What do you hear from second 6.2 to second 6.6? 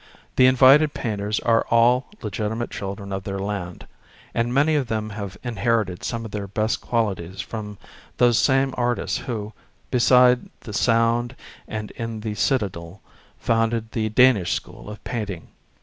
of their